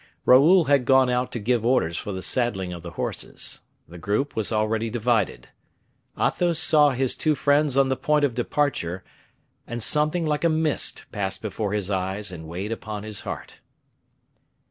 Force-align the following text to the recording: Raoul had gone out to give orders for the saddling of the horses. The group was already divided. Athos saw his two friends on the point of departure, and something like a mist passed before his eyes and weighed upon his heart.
Raoul 0.25 0.63
had 0.63 0.85
gone 0.85 1.11
out 1.11 1.31
to 1.33 1.37
give 1.39 1.63
orders 1.63 1.95
for 1.95 2.11
the 2.11 2.23
saddling 2.23 2.73
of 2.73 2.81
the 2.81 2.93
horses. 2.97 3.61
The 3.87 3.99
group 3.99 4.35
was 4.35 4.51
already 4.51 4.89
divided. 4.89 5.49
Athos 6.19 6.57
saw 6.57 6.89
his 6.89 7.13
two 7.15 7.35
friends 7.35 7.77
on 7.77 7.89
the 7.89 7.95
point 7.95 8.25
of 8.25 8.33
departure, 8.33 9.03
and 9.67 9.83
something 9.83 10.25
like 10.25 10.43
a 10.43 10.49
mist 10.49 11.05
passed 11.11 11.43
before 11.43 11.73
his 11.73 11.91
eyes 11.91 12.31
and 12.31 12.47
weighed 12.47 12.71
upon 12.71 13.03
his 13.03 13.21
heart. 13.21 13.59